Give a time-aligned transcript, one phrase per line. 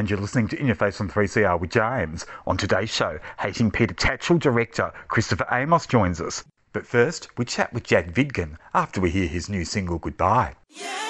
[0.00, 2.24] And you're listening to In Your Face on 3CR with James.
[2.46, 6.42] On today's show, Hating Peter Tatchell director Christopher Amos joins us.
[6.72, 10.54] But first, we chat with Jack Vidgen after we hear his new single Goodbye.
[10.74, 11.09] Couldn't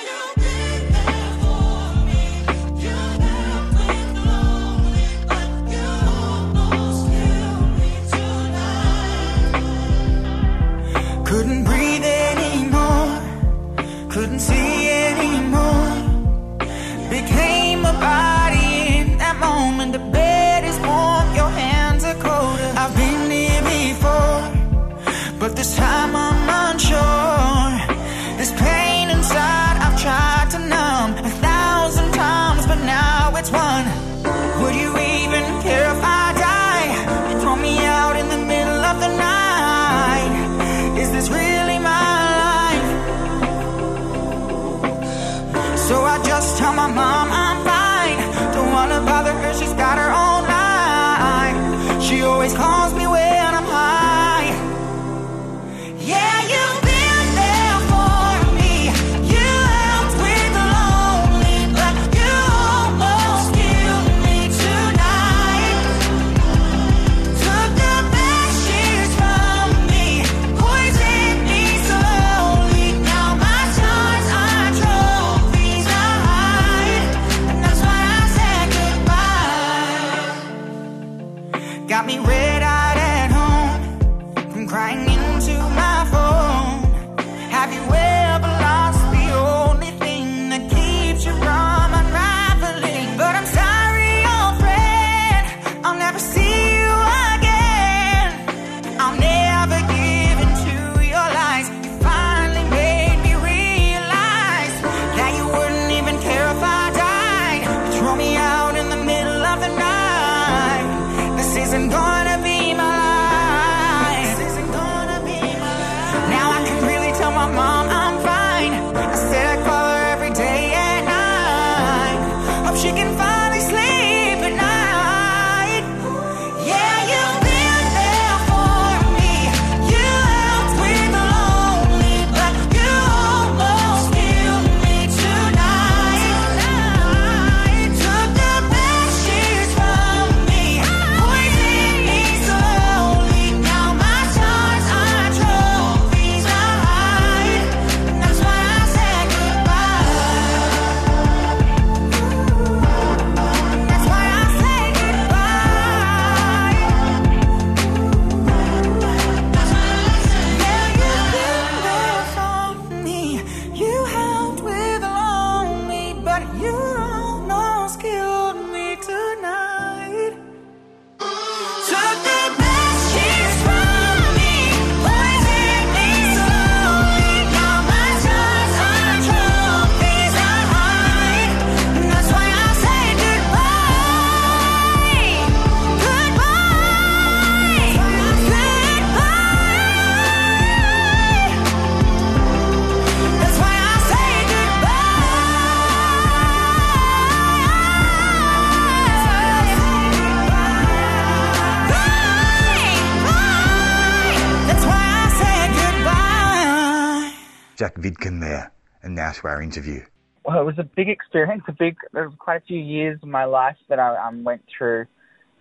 [208.00, 208.72] Vidgen there.
[209.02, 210.02] And now to our interview.
[210.44, 211.62] well, it was a big experience.
[211.68, 211.96] A big.
[212.12, 215.06] There was quite a few years of my life that I um, went through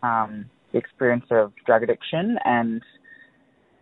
[0.04, 2.82] um, the experience of drug addiction, and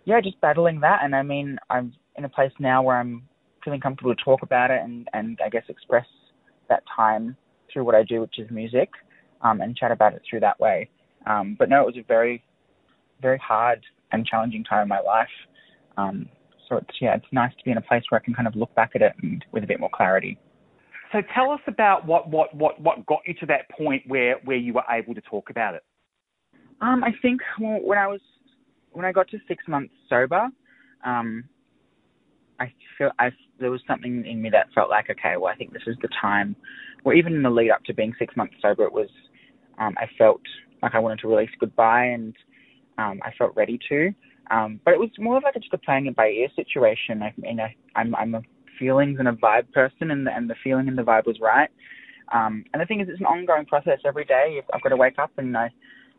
[0.06, 1.00] yeah, just battling that.
[1.04, 3.24] And I mean, I'm in a place now where I'm
[3.64, 6.06] feeling comfortable to talk about it, and and I guess express
[6.70, 7.36] that time
[7.72, 8.90] through what I do, which is music,
[9.42, 10.90] um, and chat about it through that way.
[11.26, 12.44] Um, but no, it was a very,
[13.22, 13.82] very hard
[14.12, 15.28] and challenging time in my life.
[15.98, 16.30] Um,
[16.68, 18.56] so it's yeah, it's nice to be in a place where I can kind of
[18.56, 20.38] look back at it and with a bit more clarity.
[21.12, 24.58] So tell us about what, what, what, what got you to that point where, where
[24.58, 25.84] you were able to talk about it.
[26.82, 28.20] Um, I think well, when I was
[28.92, 30.48] when I got to six months sober,
[31.06, 31.44] um,
[32.60, 35.74] I feel I there was something in me that felt like okay, well, I think
[35.74, 36.56] this is the time.
[37.04, 39.10] Or even in the lead up to being six months sober, it was
[39.80, 40.42] um, I felt
[40.84, 42.36] like I wanted to release goodbye, and
[42.98, 44.14] um, I felt ready to.
[44.52, 47.22] Um, but it was more of like just a playing it by ear situation.
[47.22, 48.42] I mean, I, I'm I'm a
[48.80, 51.70] feelings and a vibe person, and the, and the feeling and the vibe was right.
[52.34, 54.62] Um, and the thing is, it's an ongoing process every day.
[54.74, 55.72] I've got to wake up and I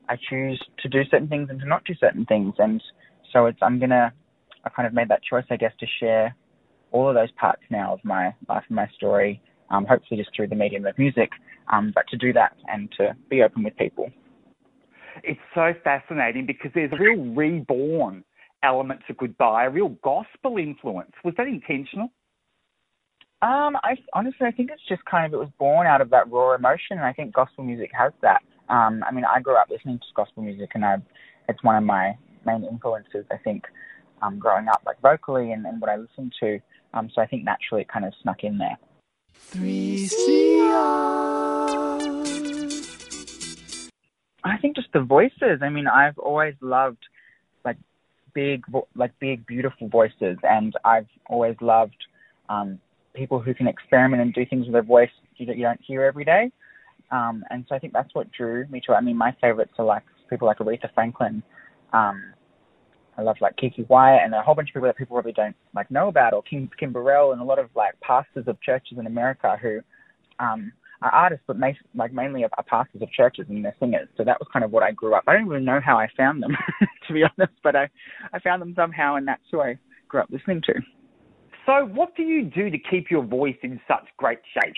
[0.08, 2.82] I choose to do certain things and to not do certain things, and
[3.32, 4.12] so it's I'm gonna
[4.64, 6.34] I kind of made that choice, I guess, to share
[6.90, 10.48] all of those parts now of my life and my story um, hopefully just through
[10.48, 11.30] the medium of music.
[11.72, 14.10] Um, but to do that and to be open with people.
[15.24, 18.24] It's so fascinating because there's a real reborn
[18.62, 21.12] element to Goodbye, a real gospel influence.
[21.24, 22.10] Was that intentional?
[23.40, 26.28] Um, I honestly, I think it's just kind of it was born out of that
[26.30, 28.42] raw emotion, and I think gospel music has that.
[28.68, 30.96] Um, I mean, I grew up listening to gospel music, and I,
[31.48, 33.24] it's one of my main influences.
[33.30, 33.66] I think,
[34.22, 36.58] um, growing up like vocally and, and what I listened to.
[36.94, 38.76] Um, so I think naturally it kind of snuck in there.
[39.52, 42.07] 3CR.
[44.50, 45.60] I think just the voices.
[45.62, 47.02] I mean, I've always loved
[47.64, 47.76] like
[48.34, 48.64] big,
[48.94, 51.96] like big, beautiful voices, and I've always loved
[52.48, 52.78] um,
[53.14, 56.24] people who can experiment and do things with their voice that you don't hear every
[56.24, 56.50] day.
[57.10, 58.94] Um, and so I think that's what drew me to.
[58.94, 61.42] I mean, my favorites are like people like Aretha Franklin.
[61.92, 62.34] Um,
[63.16, 65.56] I love like Keke Wyatt and a whole bunch of people that people probably don't
[65.74, 68.98] like know about, or Kim, Kim Burrell and a lot of like pastors of churches
[68.98, 69.80] in America who
[70.38, 70.72] um,
[71.02, 74.08] are artists, but ma- like mainly are, are pastors of churches and they're singers.
[74.16, 75.24] So that was kind of what I grew up.
[75.26, 76.56] I don't even know how I found them,
[77.06, 77.88] to be honest, but I
[78.32, 79.78] I found them somehow, and that's who I
[80.08, 80.74] grew up listening to.
[81.66, 84.74] So, what do you do to keep your voice in such great shape?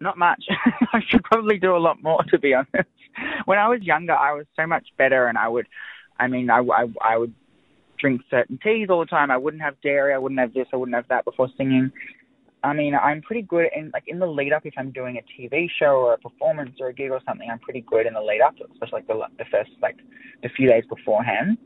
[0.00, 0.44] Not much.
[0.92, 2.90] I should probably do a lot more, to be honest.
[3.46, 5.66] When I was younger, I was so much better, and I would,
[6.20, 7.34] I mean, I, I, I would
[7.98, 9.30] drink certain teas all the time.
[9.30, 10.14] I wouldn't have dairy.
[10.14, 10.66] I wouldn't have this.
[10.72, 11.90] I wouldn't have that before singing.
[12.64, 14.66] I mean, I'm pretty good in like in the lead up.
[14.66, 17.60] If I'm doing a TV show or a performance or a gig or something, I'm
[17.60, 19.96] pretty good in the lead up, especially like the the first like
[20.42, 21.58] the few days beforehand.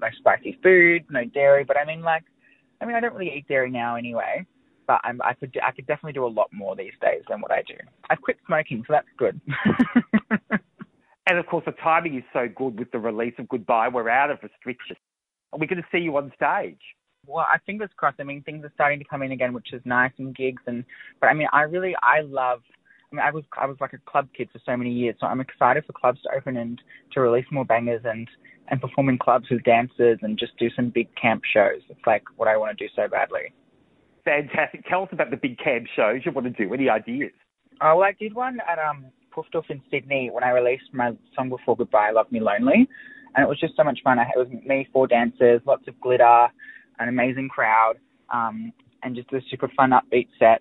[0.00, 1.64] No spicy food, no dairy.
[1.64, 2.24] But I mean, like
[2.80, 4.44] I mean, I don't really eat dairy now anyway,
[4.86, 7.50] but I'm, I could I could definitely do a lot more these days than what
[7.50, 7.76] I do.
[8.10, 9.40] I've quit smoking, so that's good.
[11.26, 13.88] and of course, the timing is so good with the release of Goodbye.
[13.88, 14.98] We're out of restrictions.
[15.52, 16.80] We're going to see you on stage.
[17.26, 18.20] Well, I fingers crossed.
[18.20, 20.84] I mean, things are starting to come in again, which is nice, and gigs, and
[21.20, 22.60] but I mean, I really I love.
[23.12, 25.26] I mean, I was I was like a club kid for so many years, so
[25.26, 26.80] I'm excited for clubs to open and
[27.12, 28.28] to release more bangers and
[28.68, 31.82] and perform in clubs with dancers and just do some big camp shows.
[31.88, 33.52] It's like what I want to do so badly.
[34.24, 34.86] Fantastic.
[34.88, 36.72] Tell us about the big camp shows you want to do.
[36.72, 37.32] Any ideas?
[37.82, 41.12] Oh, well, I did one at um Poof Doof in Sydney when I released my
[41.34, 42.88] song before Goodbye, Love Me Lonely.
[43.34, 44.18] And it was just so much fun.
[44.18, 46.48] I, It was me, four dancers, lots of glitter,
[46.98, 47.94] an amazing crowd,
[48.32, 50.60] um, and just a super fun upbeat set.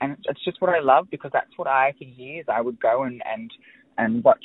[0.00, 3.02] And it's just what I love because that's what I, for years, I would go
[3.02, 3.50] and, and,
[3.98, 4.44] and watch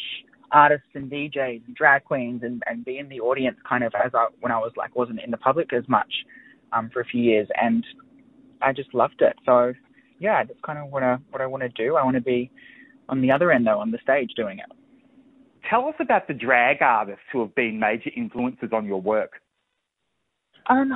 [0.51, 4.11] artists and DJs and drag queens and, and be in the audience kind of as
[4.13, 6.11] I when I was like wasn't in the public as much
[6.71, 7.83] um, for a few years and
[8.61, 9.35] I just loved it.
[9.45, 9.73] So
[10.19, 11.95] yeah, that's kind of what I what I want to do.
[11.95, 12.51] I want to be
[13.09, 14.65] on the other end though, on the stage doing it.
[15.69, 19.41] Tell us about the drag artists who have been major influences on your work.
[20.67, 20.91] Um,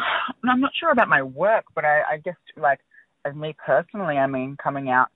[0.49, 2.79] I'm not sure about my work, but I, I guess like
[3.25, 5.07] as me personally, I mean, coming out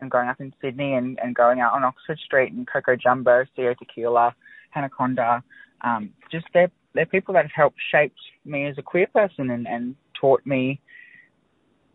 [0.00, 3.44] and growing up in Sydney and, and going out on Oxford Street and Coco Jumbo,
[3.56, 4.34] CEO Tequila,
[4.74, 5.42] Anaconda,
[5.82, 9.66] um, just they're they're people that have helped shape me as a queer person and,
[9.68, 10.80] and taught me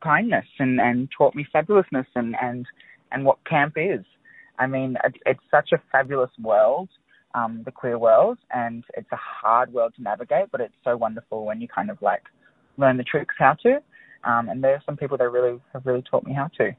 [0.03, 2.65] kindness and, and taught me fabulousness and, and,
[3.11, 4.05] and what camp is.
[4.59, 6.89] I mean, it's such a fabulous world,
[7.33, 11.45] um, the queer world, and it's a hard world to navigate, but it's so wonderful
[11.45, 12.23] when you kind of like
[12.77, 13.77] learn the tricks how to.
[14.23, 16.73] Um, and there are some people that really have really taught me how to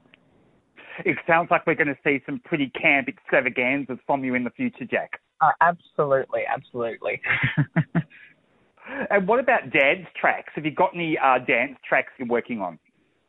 [1.03, 4.49] it sounds like we're going to see some pretty camp extravaganzas from you in the
[4.51, 5.19] future, Jack.
[5.41, 7.21] Uh, absolutely, absolutely.
[9.09, 10.53] and what about dance tracks?
[10.55, 12.79] Have you got any uh, dance tracks you're working on?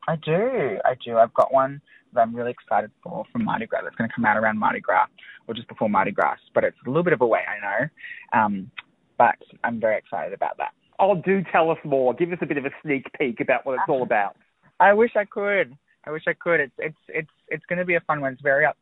[0.09, 1.16] I do, I do.
[1.16, 1.80] I've got one
[2.14, 4.80] that I'm really excited for from Mardi Gras that's going to come out around Mardi
[4.80, 5.06] Gras
[5.46, 8.40] or just before Mardi Gras, but it's a little bit of a wait, I know.
[8.40, 8.70] Um,
[9.18, 10.72] but I'm very excited about that.
[10.98, 12.14] Oh, do tell us more.
[12.14, 14.36] Give us a bit of a sneak peek about what it's all about.
[14.80, 15.76] I wish I could.
[16.04, 16.60] I wish I could.
[16.60, 18.32] It's it's it's it's going to be a fun one.
[18.32, 18.76] It's very up,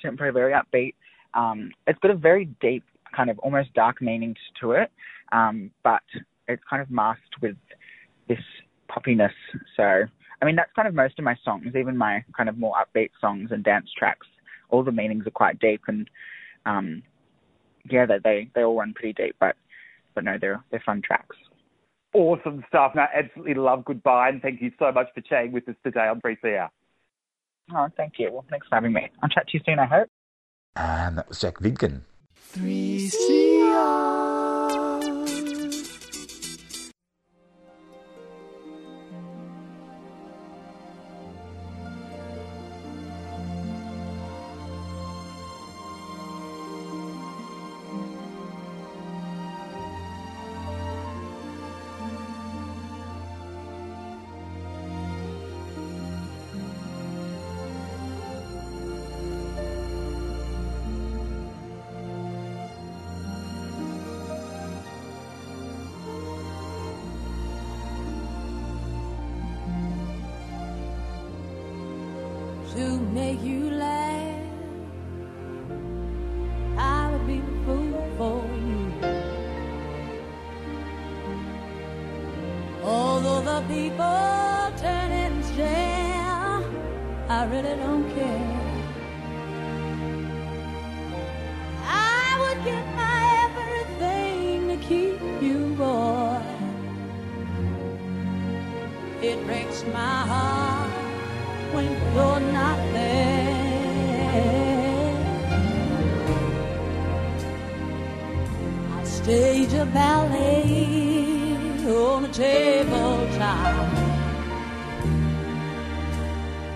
[0.00, 0.94] temporary, very upbeat.
[1.34, 4.90] Um, it's got a very deep, kind of almost dark meaning to it,
[5.32, 6.02] um, but
[6.48, 7.56] it's kind of masked with
[8.28, 8.38] this
[8.90, 9.32] poppiness.
[9.76, 10.04] So,
[10.44, 13.10] I mean, that's kind of most of my songs, even my kind of more upbeat
[13.18, 14.26] songs and dance tracks.
[14.68, 16.10] All the meanings are quite deep, and
[16.66, 17.02] um,
[17.90, 19.56] yeah, they they they all run pretty deep, but
[20.14, 21.36] but no, they're they're fun tracks
[22.14, 22.92] awesome stuff.
[22.94, 26.20] Now, absolutely love Goodbye, and thank you so much for chatting with us today on
[26.20, 26.70] 3CR.
[27.74, 28.30] Oh, thank you.
[28.32, 29.10] Well, thanks for having me.
[29.22, 30.08] I'll chat to you soon, I hope.
[30.76, 32.02] And that was Jack Vidgen.
[32.54, 34.43] 3CR.
[109.24, 111.56] Stage a ballet
[111.88, 113.74] on a tabletop.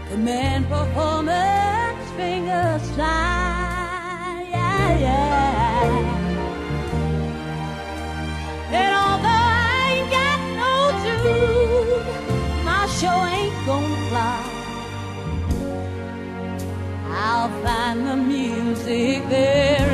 [0.08, 5.88] Command performance, finger slide, yeah, yeah.
[8.78, 10.74] And although I ain't got no
[11.04, 14.40] tune, my show ain't gonna fly.
[17.10, 19.87] I'll find the music there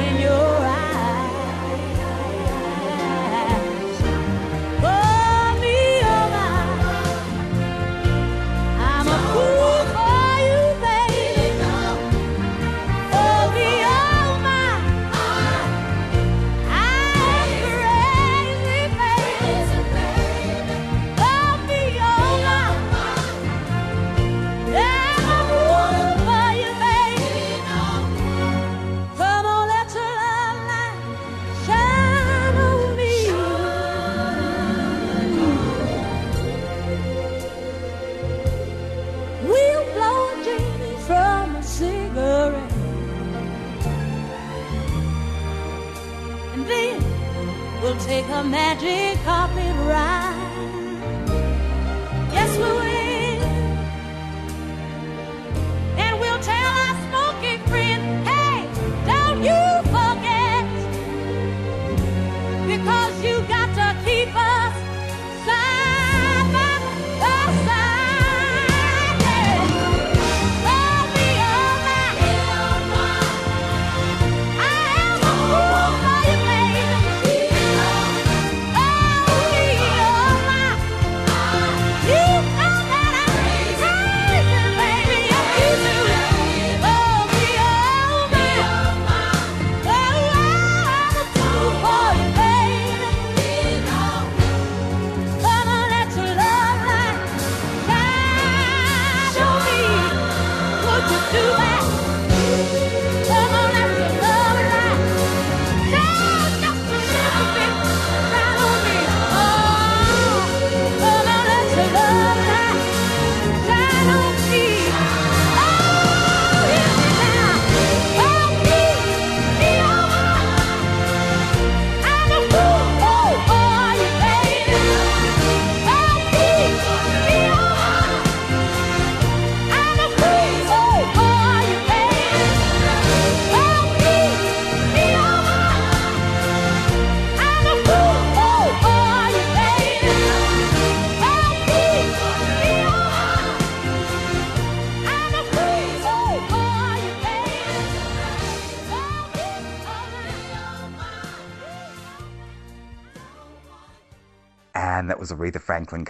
[48.35, 49.14] a magic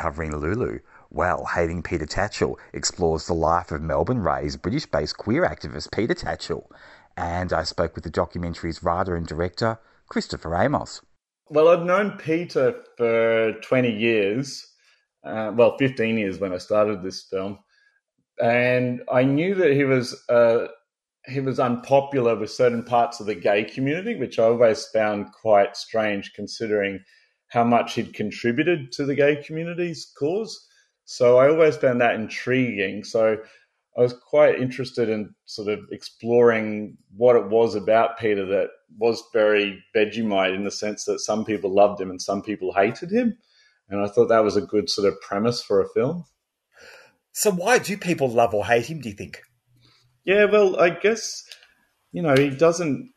[0.04, 0.80] covering Lulu.
[1.08, 6.12] Well, Hating Peter Tatchell explores the life of Melbourne raised British based queer activist Peter
[6.12, 6.66] Tatchell.
[7.16, 9.78] And I spoke with the documentary's writer and director,
[10.10, 11.00] Christopher Amos.
[11.48, 14.66] Well, I've known Peter for 20 years,
[15.24, 17.58] uh, well, 15 years when I started this film.
[18.42, 20.66] And I knew that he was uh,
[21.26, 25.78] he was unpopular with certain parts of the gay community, which I always found quite
[25.78, 27.00] strange considering
[27.54, 30.68] how much he'd contributed to the gay community's cause.
[31.04, 33.04] So I always found that intriguing.
[33.04, 33.38] So
[33.96, 39.22] I was quite interested in sort of exploring what it was about Peter that was
[39.32, 43.38] very Vegemite in the sense that some people loved him and some people hated him.
[43.88, 46.24] And I thought that was a good sort of premise for a film.
[47.30, 49.42] So why do people love or hate him, do you think?
[50.24, 51.44] Yeah, well, I guess,
[52.10, 53.12] you know, he doesn't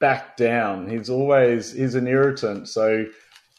[0.00, 0.88] back down.
[0.88, 2.68] He's always, he's an irritant.
[2.68, 3.06] So,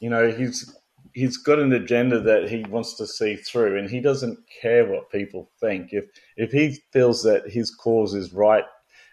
[0.05, 0.71] you know, he's,
[1.15, 5.09] he's got an agenda that he wants to see through and he doesn't care what
[5.09, 5.93] people think.
[5.93, 6.05] If,
[6.38, 8.65] if he feels that his cause is right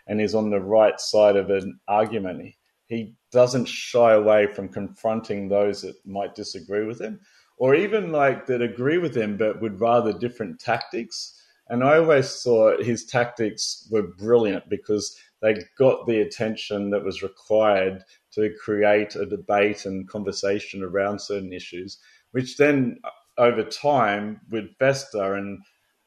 [0.07, 2.55] and is on the right side of an argument,
[2.89, 7.19] he doesn't shy away from confronting those that might disagree with him
[7.57, 12.43] or even like that agree with him but would rather different tactics And I always
[12.43, 19.15] thought his tactics were brilliant because they got the attention that was required to create
[19.15, 21.99] a debate and conversation around certain issues,
[22.33, 25.61] which then uh, over time would fester and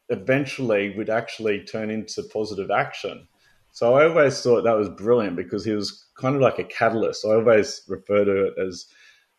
[0.09, 3.27] eventually would actually turn into positive action.
[3.71, 7.25] So I always thought that was brilliant because he was kind of like a catalyst.
[7.25, 8.85] I always refer to it as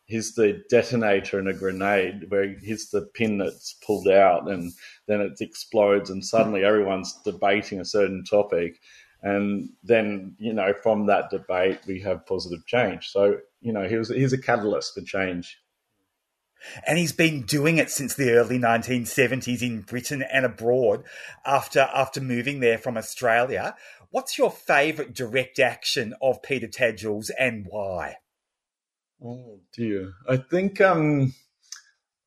[0.05, 4.73] he's the detonator in a grenade, where he's the pin that's pulled out and
[5.07, 8.81] then it explodes, and suddenly everyone's debating a certain topic.
[9.23, 13.09] And then, you know, from that debate, we have positive change.
[13.09, 15.59] So, you know, he was, he's a catalyst for change.
[16.87, 21.05] And he's been doing it since the early 1970s in Britain and abroad
[21.45, 23.77] after, after moving there from Australia.
[24.11, 28.17] What's your favourite direct action of Peter Tatchell's and why?
[29.23, 30.13] Oh dear.
[30.29, 31.35] I think um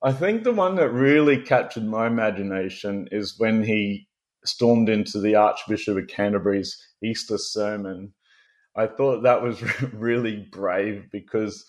[0.01, 4.08] I think the one that really captured my imagination is when he
[4.45, 8.13] stormed into the Archbishop of Canterbury's Easter sermon.
[8.75, 9.61] I thought that was
[9.93, 11.65] really brave because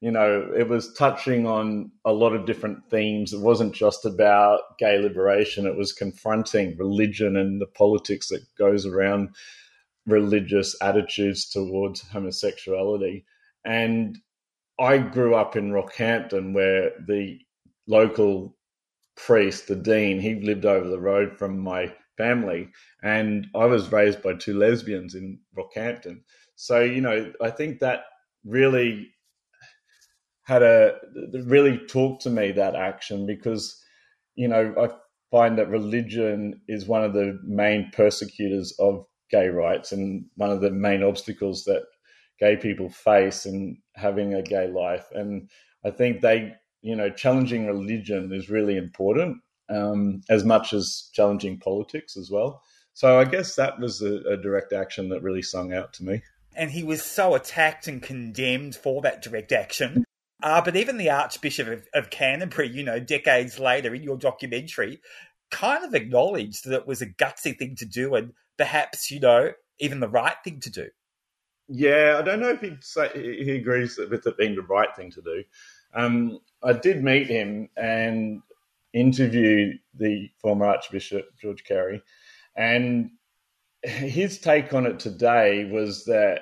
[0.00, 3.32] you know, it was touching on a lot of different themes.
[3.32, 8.84] It wasn't just about gay liberation, it was confronting religion and the politics that goes
[8.84, 9.34] around
[10.06, 13.24] religious attitudes towards homosexuality.
[13.64, 14.18] And
[14.78, 17.40] I grew up in Rockhampton where the
[17.88, 18.54] local
[19.16, 22.68] priest, the dean, he lived over the road from my family.
[23.02, 26.20] And I was raised by two lesbians in Rockhampton.
[26.54, 28.04] So, you know, I think that
[28.44, 29.08] really
[30.46, 30.94] had a
[31.44, 33.82] really talked to me that action because
[34.36, 34.90] you know I
[35.30, 40.60] find that religion is one of the main persecutors of gay rights and one of
[40.60, 41.82] the main obstacles that
[42.38, 45.50] gay people face in having a gay life and
[45.84, 51.58] I think they you know challenging religion is really important um, as much as challenging
[51.58, 52.62] politics as well
[52.94, 56.22] so I guess that was a, a direct action that really sung out to me
[56.54, 60.04] and he was so attacked and condemned for that direct action
[60.42, 65.00] uh, but even the Archbishop of, of, Canterbury, you know, decades later in your documentary,
[65.50, 69.52] kind of acknowledged that it was a gutsy thing to do and perhaps, you know,
[69.78, 70.88] even the right thing to do.
[71.68, 75.10] Yeah, I don't know if he'd say he agrees with it being the right thing
[75.12, 75.44] to do.
[75.94, 78.42] Um, I did meet him and
[78.96, 82.02] interview the former Archbishop George Carey,
[82.56, 83.10] and
[83.82, 86.40] his take on it today was that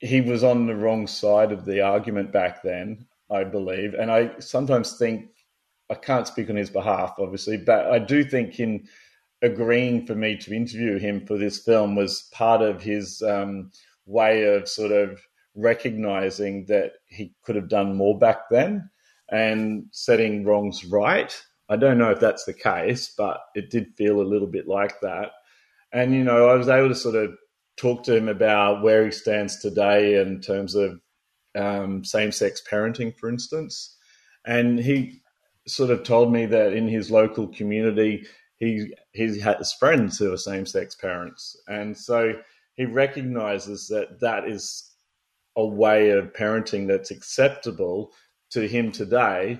[0.00, 3.94] he was on the wrong side of the argument back then, I believe.
[3.94, 5.28] And I sometimes think,
[5.90, 8.88] I can't speak on his behalf, obviously, but I do think in
[9.42, 13.70] agreeing for me to interview him for this film was part of his um,
[14.06, 15.20] way of sort of
[15.54, 18.90] recognizing that he could have done more back then
[19.30, 21.36] and setting wrongs right.
[21.68, 25.00] I don't know if that's the case, but it did feel a little bit like
[25.00, 25.30] that.
[25.92, 27.34] And, you know, I was able to sort of
[27.76, 31.00] talk to him about where he stands today in terms of
[31.56, 33.96] um, same sex parenting, for instance.
[34.44, 35.22] And he
[35.66, 40.36] sort of told me that in his local community, he he has friends who are
[40.36, 42.34] same sex parents, and so
[42.74, 44.90] he recognizes that that is
[45.56, 48.12] a way of parenting that's acceptable
[48.50, 49.58] to him today.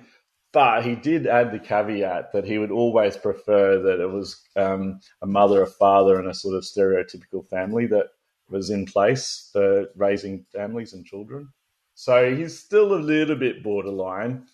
[0.53, 5.01] But he did add the caveat that he would always prefer that it was um,
[5.21, 8.11] a mother, a father, and a sort of stereotypical family that
[8.49, 11.49] was in place for raising families and children.
[11.95, 14.47] So he's still a little bit borderline,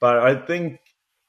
[0.00, 0.80] but I think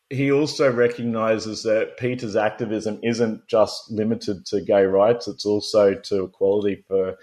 [0.10, 6.24] he also recognizes that Peter's activism isn't just limited to gay rights; it's also to
[6.24, 7.17] equality for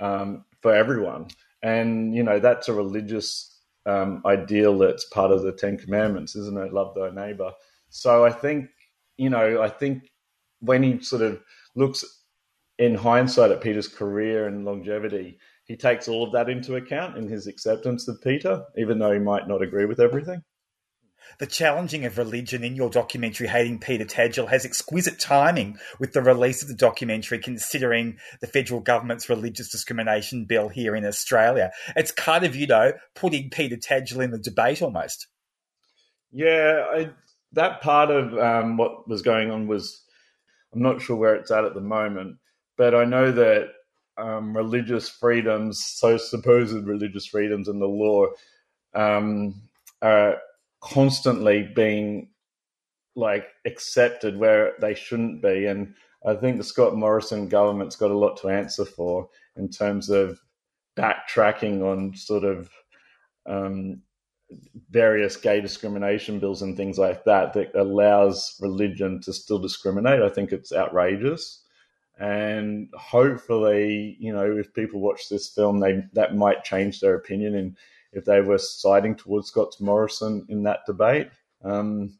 [0.00, 1.28] um, for everyone.
[1.62, 3.53] And you know that's a religious
[3.86, 6.72] um, ideal that's part of the Ten Commandments, isn't it?
[6.72, 7.52] Love thy neighbor.
[7.90, 8.70] So I think,
[9.16, 10.10] you know, I think
[10.60, 11.40] when he sort of
[11.74, 12.22] looks
[12.78, 17.28] in hindsight at Peter's career and longevity, he takes all of that into account in
[17.28, 20.42] his acceptance of Peter, even though he might not agree with everything.
[21.38, 26.22] The challenging of religion in your documentary, Hating Peter Tatchell, has exquisite timing with the
[26.22, 31.72] release of the documentary, considering the federal government's religious discrimination bill here in Australia.
[31.96, 35.26] It's kind of, you know, putting Peter Tatchell in the debate almost.
[36.30, 37.10] Yeah, I,
[37.52, 40.02] that part of um, what was going on was,
[40.72, 42.38] I'm not sure where it's at at the moment,
[42.76, 43.68] but I know that
[44.16, 48.26] um, religious freedoms, so supposed religious freedoms in the law,
[48.94, 49.62] um,
[50.02, 50.38] are
[50.84, 52.28] constantly being
[53.16, 55.66] like accepted where they shouldn't be.
[55.66, 55.94] And
[56.26, 60.40] I think the Scott Morrison government's got a lot to answer for in terms of
[60.96, 62.70] backtracking on sort of
[63.46, 64.02] um,
[64.90, 70.22] various gay discrimination bills and things like that that allows religion to still discriminate.
[70.22, 71.62] I think it's outrageous.
[72.18, 77.56] And hopefully, you know, if people watch this film, they that might change their opinion
[77.56, 77.76] and
[78.14, 81.28] if they were siding towards Scott Morrison in that debate.
[81.64, 82.18] Um,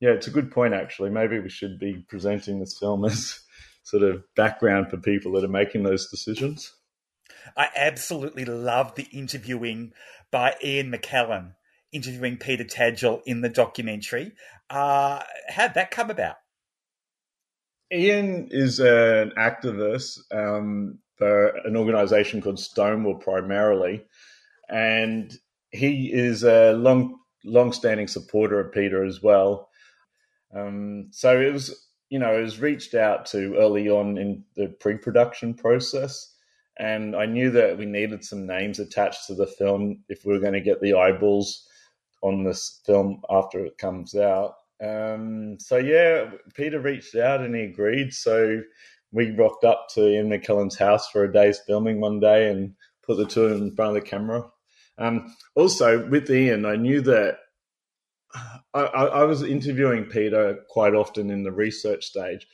[0.00, 1.10] yeah, it's a good point actually.
[1.10, 3.40] Maybe we should be presenting this film as
[3.82, 6.72] sort of background for people that are making those decisions.
[7.56, 9.92] I absolutely love the interviewing
[10.30, 11.54] by Ian McKellen,
[11.92, 14.32] interviewing Peter Tatchell in the documentary.
[14.68, 16.36] Uh, how'd that come about?
[17.92, 24.06] Ian is an activist um, for an organisation called Stonewall primarily,
[24.70, 25.32] and
[25.70, 29.68] he is a long, long-standing supporter of Peter as well.
[30.54, 34.68] Um, so it was, you know, it was reached out to early on in the
[34.80, 36.34] pre-production process,
[36.78, 40.40] and I knew that we needed some names attached to the film if we were
[40.40, 41.66] going to get the eyeballs
[42.22, 44.54] on this film after it comes out.
[44.82, 48.14] Um, so yeah, Peter reached out and he agreed.
[48.14, 48.62] So
[49.12, 53.16] we rocked up to Ian McKellen's house for a day's filming one day and put
[53.16, 54.44] the two in front of the camera.
[55.00, 57.38] Um, also, with Ian, I knew that
[58.74, 62.46] I, I, was interviewing Peter quite often in the research stage,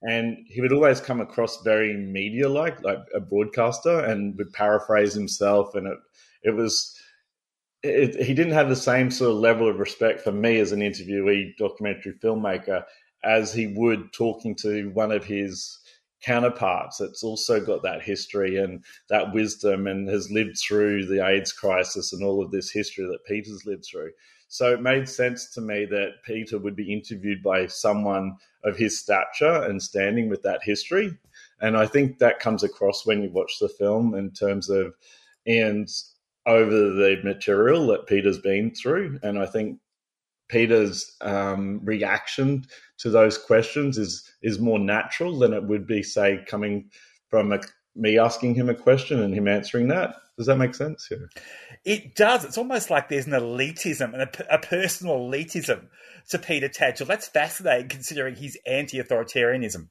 [0.00, 5.74] and he would always come across very media-like, like a broadcaster, and would paraphrase himself,
[5.74, 5.98] and it
[6.42, 6.98] it was.
[7.84, 10.80] It, he didn't have the same sort of level of respect for me as an
[10.80, 12.84] interviewee documentary filmmaker
[13.24, 15.78] as he would talking to one of his
[16.22, 21.52] counterparts that's also got that history and that wisdom and has lived through the AIDS
[21.52, 24.10] crisis and all of this history that Peter's lived through.
[24.48, 28.98] So it made sense to me that Peter would be interviewed by someone of his
[28.98, 31.16] stature and standing with that history.
[31.60, 34.94] And I think that comes across when you watch the film in terms of
[35.48, 39.18] Ian's over the material that Peter's been through.
[39.22, 39.78] And I think
[40.52, 42.64] Peter's um, reaction
[42.98, 46.90] to those questions is is more natural than it would be, say, coming
[47.28, 47.60] from a,
[47.96, 50.14] me asking him a question and him answering that.
[50.36, 51.08] Does that make sense?
[51.10, 51.18] Yeah.
[51.84, 52.44] It does.
[52.44, 55.88] It's almost like there's an elitism and a, a personal elitism
[56.28, 57.06] to Peter Tatchell.
[57.06, 59.88] That's fascinating considering his anti authoritarianism.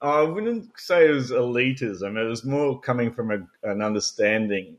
[0.00, 2.16] I wouldn't say it was elitism.
[2.16, 4.78] It was more coming from a, an understanding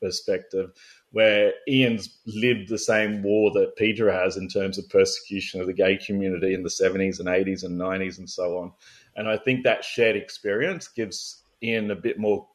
[0.00, 0.70] perspective
[1.12, 5.72] where Ian's lived the same war that Peter has in terms of persecution of the
[5.72, 8.72] gay community in the 70s and 80s and 90s and so on.
[9.16, 12.46] And I think that shared experience gives Ian a bit more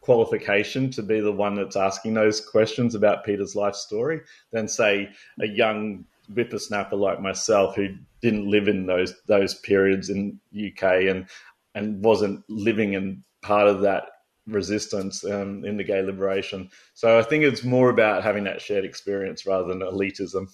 [0.00, 5.10] qualification to be the one that's asking those questions about Peter's life story than say
[5.40, 7.88] a young whippersnapper like myself who
[8.20, 11.26] didn't live in those those periods in UK and
[11.74, 14.04] and wasn't living in part of that
[14.46, 16.68] resistance um, in the gay liberation.
[16.94, 20.48] So I think it's more about having that shared experience rather than elitism.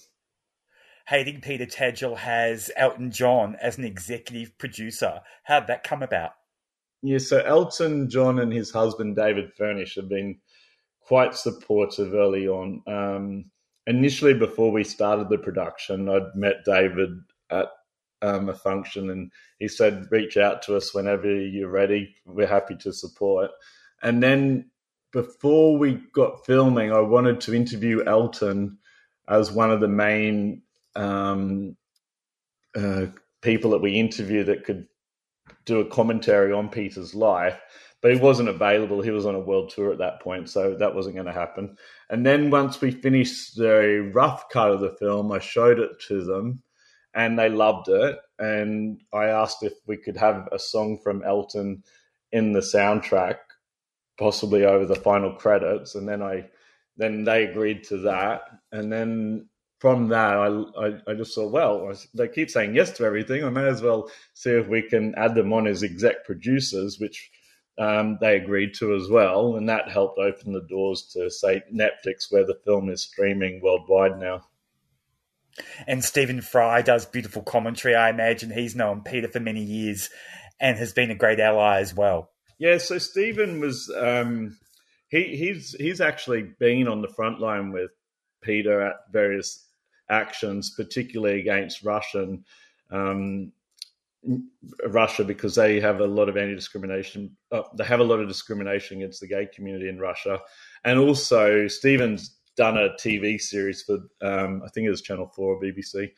[1.07, 5.21] Hating Peter Tatchell has Elton John as an executive producer.
[5.43, 6.31] How'd that come about?
[7.01, 10.37] Yeah, so Elton John and his husband David Furnish have been
[11.01, 12.81] quite supportive early on.
[12.87, 13.45] Um,
[13.87, 17.09] initially, before we started the production, I'd met David
[17.49, 17.69] at
[18.21, 22.15] um, a function, and he said, "Reach out to us whenever you're ready.
[22.25, 23.49] We're happy to support."
[24.03, 24.71] And then
[25.11, 28.77] before we got filming, I wanted to interview Elton
[29.27, 30.63] as one of the main
[30.95, 31.75] um,
[32.75, 33.07] uh,
[33.41, 34.87] people that we interview that could
[35.65, 37.59] do a commentary on Peter's life,
[38.01, 39.01] but he wasn't available.
[39.01, 41.77] He was on a world tour at that point, so that wasn't going to happen.
[42.09, 46.23] And then once we finished the rough cut of the film, I showed it to
[46.23, 46.63] them,
[47.13, 48.17] and they loved it.
[48.39, 51.83] And I asked if we could have a song from Elton
[52.31, 53.37] in the soundtrack,
[54.17, 55.95] possibly over the final credits.
[55.95, 56.49] And then I,
[56.97, 59.47] then they agreed to that, and then
[59.81, 63.43] from that, I, I, I, just thought, well, they keep saying yes to everything.
[63.43, 67.31] I may as well see if we can add them on as exec producers, which
[67.79, 69.55] um, they agreed to as well.
[69.55, 74.19] And that helped open the doors to, say, Netflix, where the film is streaming worldwide
[74.19, 74.41] now.
[75.87, 77.95] And Stephen Fry does beautiful commentary.
[77.95, 80.11] I imagine he's known Peter for many years
[80.59, 82.30] and has been a great ally as well.
[82.61, 84.55] Yeah, so Stephen was um,
[85.09, 87.89] he he's he's actually been on the front line with
[88.43, 89.67] Peter at various
[90.11, 92.45] actions, particularly against Russian
[92.91, 93.51] um,
[94.85, 97.35] Russia, because they have a lot of anti-discrimination.
[97.51, 100.39] Uh, they have a lot of discrimination against the gay community in Russia,
[100.83, 105.55] and also Stephen's done a TV series for um, I think it was Channel Four
[105.55, 106.11] or BBC,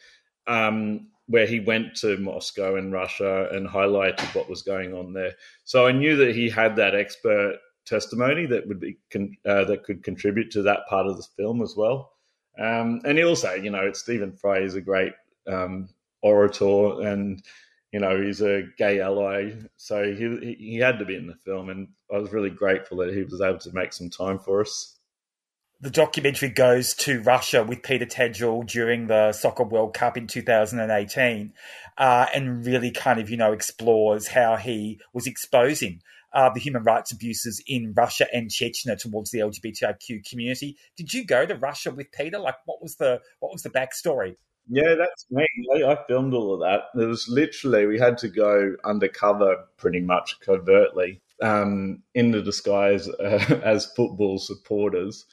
[0.47, 5.33] um, where he went to Moscow and Russia and highlighted what was going on there.
[5.63, 8.97] So I knew that he had that expert testimony that would be
[9.45, 12.11] uh, that could contribute to that part of the film as well.
[12.59, 15.13] Um, and he also, you know, Stephen Fry is a great
[15.47, 15.89] um,
[16.21, 17.43] orator, and
[17.91, 21.69] you know he's a gay ally, so he he had to be in the film,
[21.69, 24.92] and I was really grateful that he was able to make some time for us.
[25.83, 31.51] The documentary goes to Russia with Peter Tatchell during the Soccer World Cup in 2018,
[31.97, 36.83] uh, and really kind of you know explores how he was exposing uh, the human
[36.83, 40.77] rights abuses in Russia and Chechnya towards the LGBTIQ community.
[40.95, 42.39] Did you go to Russia with Peter?
[42.39, 44.37] Like, what was the what was the backstory?
[44.69, 45.45] Yeah, that's me.
[45.75, 46.97] I, I filmed all of that.
[46.97, 53.09] It was literally we had to go undercover, pretty much covertly, um, in the disguise
[53.09, 55.25] uh, as football supporters.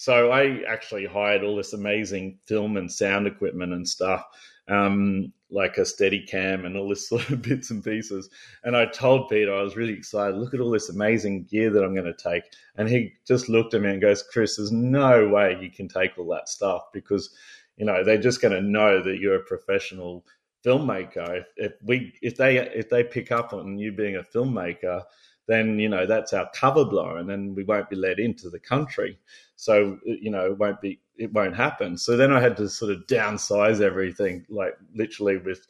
[0.00, 4.24] So I actually hired all this amazing film and sound equipment and stuff,
[4.66, 8.30] um, like a steady cam and all this sort of bits and pieces.
[8.64, 10.38] And I told Peter I was really excited.
[10.38, 12.44] Look at all this amazing gear that I'm going to take.
[12.76, 16.16] And he just looked at me and goes, "Chris, there's no way you can take
[16.16, 17.36] all that stuff because."
[17.76, 20.26] you know they're just going to know that you're a professional
[20.62, 25.02] filmmaker if, if we if they if they pick up on you being a filmmaker
[25.50, 28.60] then you know that's our cover blow and then we won't be let into the
[28.60, 29.18] country.
[29.56, 31.98] So you know it won't be it won't happen.
[31.98, 35.66] So then i had to sort of downsize everything like literally with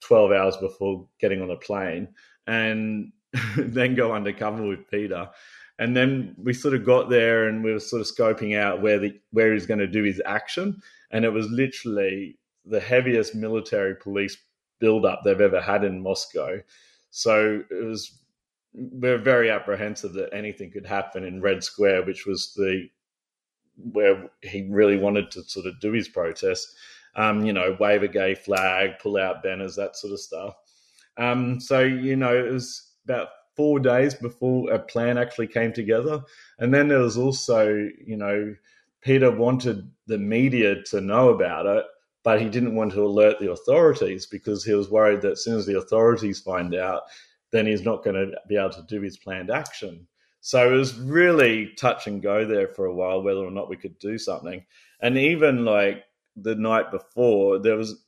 [0.00, 2.08] 12 hours before getting on a plane
[2.46, 3.12] and
[3.56, 5.30] then go undercover with peter.
[5.78, 8.98] And then we sort of got there and we were sort of scoping out where
[8.98, 13.96] the where he's going to do his action and it was literally the heaviest military
[13.96, 14.36] police
[14.78, 16.58] buildup they've ever had in Moscow.
[17.10, 18.21] So it was
[18.74, 22.88] we're very apprehensive that anything could happen in Red Square, which was the
[23.76, 26.74] where he really wanted to sort of do his protest.
[27.14, 30.54] Um, you know, wave a gay flag, pull out banners, that sort of stuff.
[31.18, 36.22] Um, so you know, it was about four days before a plan actually came together,
[36.58, 37.68] and then there was also
[38.04, 38.54] you know
[39.02, 41.84] Peter wanted the media to know about it,
[42.22, 45.58] but he didn't want to alert the authorities because he was worried that as soon
[45.58, 47.02] as the authorities find out,
[47.52, 50.06] then he's not going to be able to do his planned action.
[50.40, 53.76] So it was really touch and go there for a while whether or not we
[53.76, 54.64] could do something.
[55.00, 58.04] And even like the night before, there was,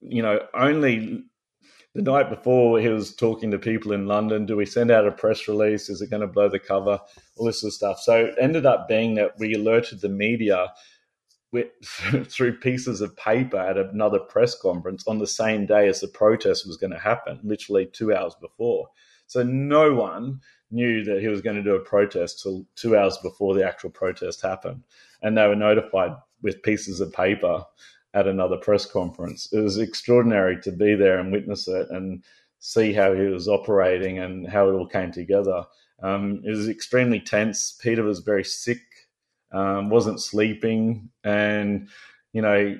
[0.00, 1.24] you know, only
[1.94, 4.46] the night before he was talking to people in London.
[4.46, 5.88] Do we send out a press release?
[5.88, 7.00] Is it going to blow the cover?
[7.36, 8.00] All this sort of stuff.
[8.00, 10.72] So it ended up being that we alerted the media
[12.24, 16.66] through pieces of paper at another press conference on the same day as the protest
[16.66, 18.88] was going to happen, literally two hours before.
[19.26, 23.18] So no one knew that he was going to do a protest till two hours
[23.18, 24.82] before the actual protest happened.
[25.22, 26.12] And they were notified
[26.42, 27.64] with pieces of paper
[28.14, 29.52] at another press conference.
[29.52, 32.22] It was extraordinary to be there and witness it and
[32.58, 35.64] see how he was operating and how it all came together.
[36.02, 37.72] Um, it was extremely tense.
[37.72, 38.80] Peter was very sick,
[39.52, 41.88] um, wasn't sleeping, and
[42.32, 42.78] you know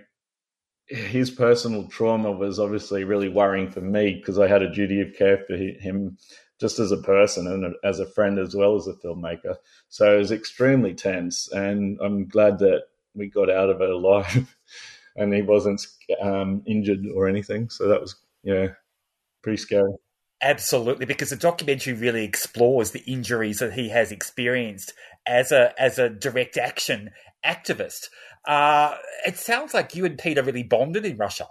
[0.89, 5.15] his personal trauma was obviously really worrying for me because I had a duty of
[5.15, 6.19] care for him
[6.61, 9.57] just as a person and as a friend as well as a filmmaker.
[9.89, 14.57] So it was extremely tense, and I'm glad that we got out of it alive.
[15.17, 15.87] and he wasn't
[16.23, 17.69] um, injured or anything.
[17.71, 18.69] So that was yeah,
[19.43, 19.93] pretty scary.
[20.43, 24.93] Absolutely, because the documentary really explores the injuries that he has experienced
[25.25, 27.11] as a as a direct action
[27.47, 28.09] activist.
[28.45, 31.47] Uh, it sounds like you and Peter really bonded in Russia.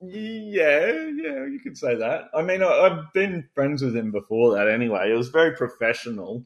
[0.00, 2.24] Yeah, yeah, you could say that.
[2.32, 5.10] I mean, I, have been friends with him before that anyway.
[5.10, 6.44] It was very professional,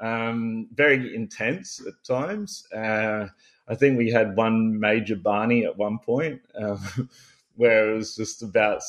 [0.00, 2.66] um, very intense at times.
[2.74, 3.26] Uh,
[3.66, 7.08] I think we had one major Barney at one point um,
[7.56, 8.82] where it was just about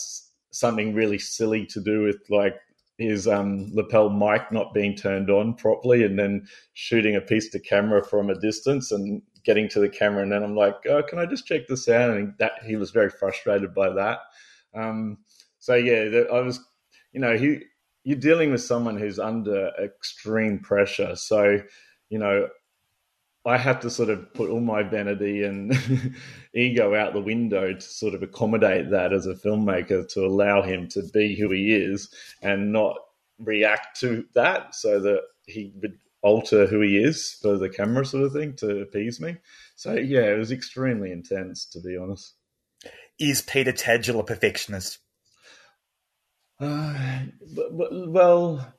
[0.51, 2.55] something really silly to do with like
[2.97, 7.59] his um, lapel mic not being turned on properly and then shooting a piece to
[7.59, 11.17] camera from a distance and getting to the camera and then I'm like, oh, can
[11.17, 12.13] I just check the sound?
[12.17, 14.19] And that he was very frustrated by that.
[14.75, 15.19] Um,
[15.59, 16.59] so yeah, I was,
[17.13, 17.62] you know, he
[18.03, 21.15] you're dealing with someone who's under extreme pressure.
[21.15, 21.59] So,
[22.09, 22.47] you know,
[23.45, 25.73] I have to sort of put all my vanity and
[26.54, 30.88] ego out the window to sort of accommodate that as a filmmaker to allow him
[30.89, 32.97] to be who he is and not
[33.39, 38.25] react to that so that he would alter who he is for the camera sort
[38.25, 39.38] of thing to appease me.
[39.75, 42.34] So yeah, it was extremely intense to be honest.
[43.17, 44.99] Is Peter Tatchell a perfectionist?
[46.60, 47.19] Uh,
[47.71, 48.73] well,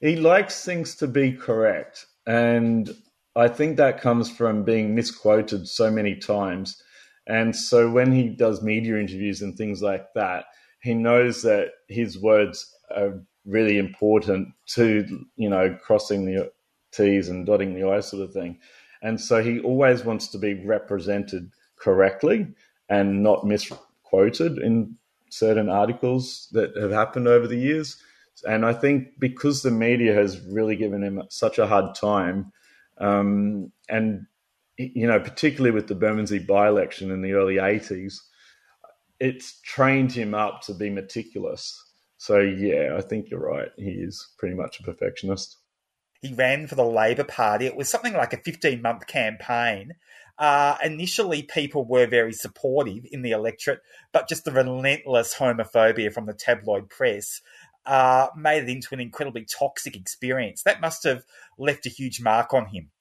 [0.00, 2.94] he likes things to be correct and
[3.34, 6.82] I think that comes from being misquoted so many times.
[7.26, 10.44] And so when he does media interviews and things like that,
[10.82, 16.52] he knows that his words are really important to, you know, crossing the
[16.92, 18.58] T's and dotting the I's sort of thing.
[19.02, 22.46] And so he always wants to be represented correctly
[22.88, 24.96] and not misquoted in
[25.30, 27.96] certain articles that have happened over the years.
[28.46, 32.52] And I think because the media has really given him such a hard time,
[33.02, 34.26] um, and
[34.78, 38.20] you know, particularly with the Bermondsey by-election in the early '80s,
[39.20, 41.82] it's trained him up to be meticulous.
[42.16, 43.70] So yeah, I think you're right.
[43.76, 45.58] He is pretty much a perfectionist.
[46.20, 47.66] He ran for the Labor Party.
[47.66, 49.94] It was something like a 15 month campaign.
[50.38, 53.80] Uh, initially, people were very supportive in the electorate,
[54.12, 57.42] but just the relentless homophobia from the tabloid press
[57.86, 60.62] uh, made it into an incredibly toxic experience.
[60.62, 61.24] That must have
[61.58, 62.91] left a huge mark on him.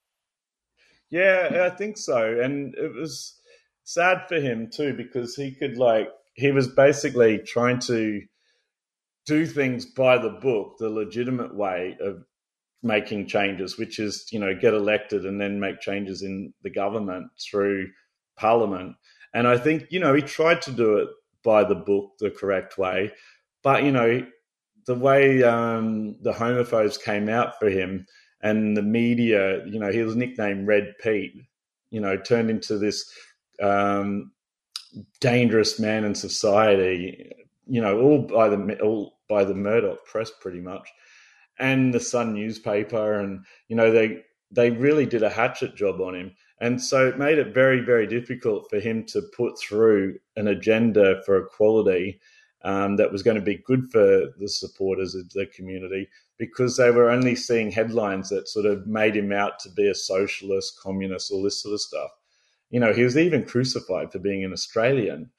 [1.12, 2.40] Yeah, I think so.
[2.40, 3.40] And it was
[3.84, 8.22] sad for him too because he could like he was basically trying to
[9.26, 12.24] do things by the book, the legitimate way of
[12.84, 17.28] making changes, which is, you know, get elected and then make changes in the government
[17.52, 17.88] through
[18.38, 18.96] parliament.
[19.34, 21.10] And I think, you know, he tried to do it
[21.44, 23.12] by the book, the correct way.
[23.64, 24.26] But, you know,
[24.88, 28.06] the way um, the homophobes came out for him
[28.42, 31.36] and the media, you know, he was nicknamed Red Pete,
[31.90, 33.12] you know, turned into this
[33.62, 34.32] um,
[35.20, 37.32] dangerous man in society,
[37.68, 40.90] you know, all by the all by the Murdoch press, pretty much,
[41.60, 46.16] and the Sun newspaper, and you know they they really did a hatchet job on
[46.16, 50.48] him, and so it made it very very difficult for him to put through an
[50.48, 52.20] agenda for equality
[52.64, 56.08] um, that was going to be good for the supporters of the community
[56.42, 59.94] because they were only seeing headlines that sort of made him out to be a
[59.94, 62.10] socialist, communist, all this sort of stuff.
[62.72, 65.30] You know, he was even crucified for being an Australian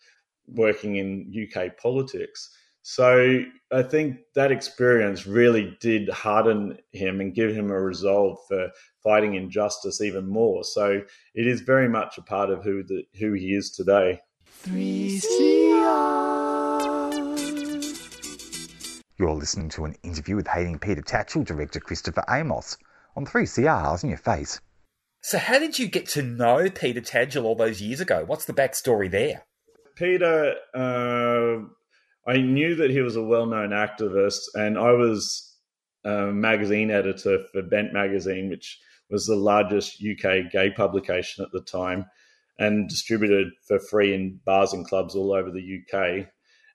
[0.47, 2.57] working in UK politics.
[2.83, 8.71] So I think that experience really did harden him and give him a resolve for
[9.03, 10.63] fighting injustice even more.
[10.63, 11.03] So
[11.35, 14.21] it is very much a part of who the, who he is today.
[14.65, 16.72] 3CR.
[19.23, 22.77] You're listening to an interview with hating Peter Tatchell director Christopher Amos
[23.15, 24.61] on 3CR's in your face.
[25.21, 28.25] So, how did you get to know Peter Tatchell all those years ago?
[28.27, 29.45] What's the backstory there?
[29.95, 31.59] Peter, uh,
[32.29, 35.57] I knew that he was a well known activist, and I was
[36.05, 41.63] a magazine editor for Bent Magazine, which was the largest UK gay publication at the
[41.63, 42.07] time
[42.59, 46.27] and distributed for free in bars and clubs all over the UK.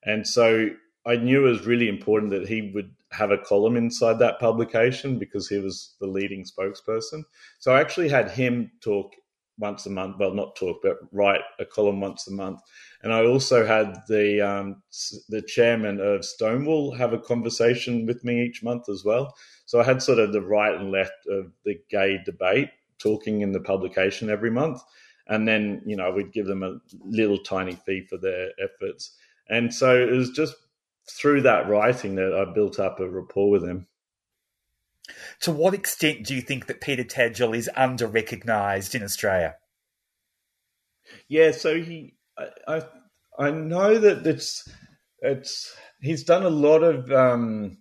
[0.05, 0.69] And so
[1.07, 5.17] I knew it was really important that he would have a column inside that publication
[5.17, 7.23] because he was the leading spokesperson.
[7.59, 9.13] So I actually had him talk
[9.57, 10.17] once a month.
[10.19, 12.59] Well, not talk, but write a column once a month.
[13.03, 14.83] And I also had the um,
[15.29, 19.33] the chairman of Stonewall have a conversation with me each month as well.
[19.65, 23.51] So I had sort of the right and left of the gay debate talking in
[23.53, 24.81] the publication every month.
[25.27, 29.15] And then, you know, we'd give them a little tiny fee for their efforts.
[29.49, 30.55] And so it was just
[31.09, 33.87] through that writing that I built up a rapport with him.
[35.41, 39.55] To what extent do you think that Peter Tatchell is under recognised in Australia?
[41.29, 42.81] Yeah, so he, I, I,
[43.39, 44.67] I know that it's,
[45.21, 47.77] it's, he's done a lot of um,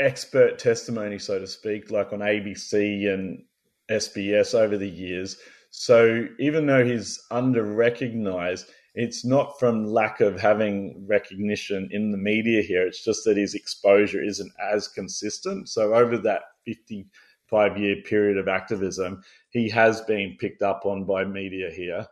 [0.00, 3.44] expert testimony, so to speak, like on ABC and
[3.90, 5.36] SBS over the years.
[5.70, 12.18] So even though he's under recognised, it's not from lack of having recognition in the
[12.18, 12.86] media here.
[12.86, 15.68] It's just that his exposure isn't as consistent.
[15.68, 21.24] So over that 55 year period of activism, he has been picked up on by
[21.24, 22.06] media here.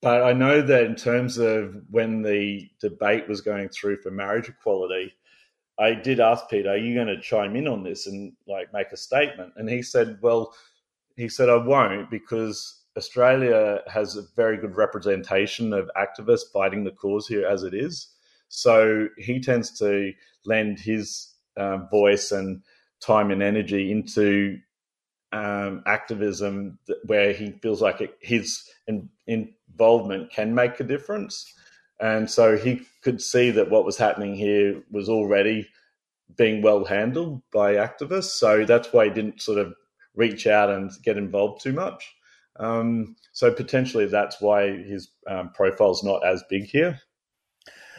[0.00, 4.48] But I know that in terms of when the debate was going through for marriage
[4.48, 5.12] equality,
[5.78, 8.92] I did ask Peter, "Are you going to chime in on this and like make
[8.92, 10.54] a statement?" And he said, "Well,
[11.16, 16.90] he said I won't because Australia has a very good representation of activists fighting the
[16.90, 18.08] cause here as it is.
[18.48, 20.12] So he tends to
[20.44, 22.62] lend his uh, voice and
[23.00, 24.58] time and energy into
[25.32, 31.52] um, activism where he feels like it, his in, involvement can make a difference.
[32.00, 35.68] And so he could see that what was happening here was already
[36.36, 38.32] being well handled by activists.
[38.38, 39.74] So that's why he didn't sort of
[40.14, 42.15] reach out and get involved too much.
[42.58, 47.00] Um, so potentially that's why his um, profile's not as big here.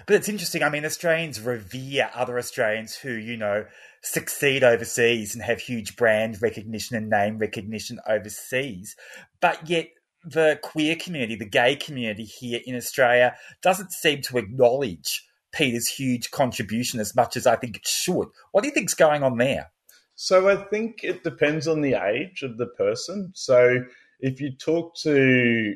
[0.05, 0.64] But it's interesting.
[0.64, 3.66] I mean, Australians revere other Australians who, you know,
[4.01, 8.95] succeed overseas and have huge brand recognition and name recognition overseas.
[9.41, 9.89] But yet,
[10.24, 16.32] the queer community, the gay community here in Australia, doesn't seem to acknowledge Peter's huge
[16.32, 18.28] contribution as much as I think it should.
[18.51, 19.72] What do you think's going on there?
[20.16, 23.32] So I think it depends on the age of the person.
[23.36, 23.84] So
[24.20, 25.76] if you talk to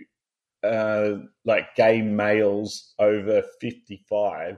[0.64, 1.14] uh,
[1.46, 4.58] like gay males over 55,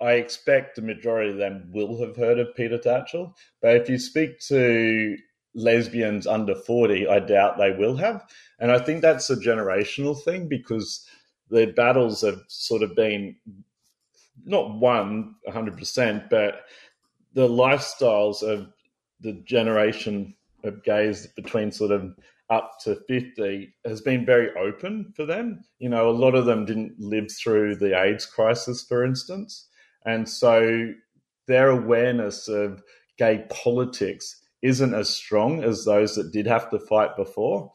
[0.00, 3.34] I expect the majority of them will have heard of Peter Tatchell.
[3.60, 5.16] But if you speak to
[5.54, 8.22] lesbians under 40, I doubt they will have.
[8.58, 11.06] And I think that's a generational thing because
[11.50, 13.36] the battles have sort of been
[14.44, 16.62] not won 100%, but
[17.34, 18.68] the lifestyles of
[19.20, 20.34] the generation
[20.64, 22.14] of gays between sort of
[22.50, 25.62] up to 50 has been very open for them.
[25.78, 29.68] You know, a lot of them didn't live through the AIDS crisis, for instance.
[30.04, 30.92] And so
[31.46, 32.82] their awareness of
[33.18, 37.72] gay politics isn't as strong as those that did have to fight before.